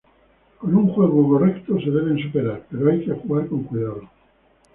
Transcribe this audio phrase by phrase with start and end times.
[0.57, 4.07] Con un juego correcto se deben superar, pero hay que jugar con cuidado.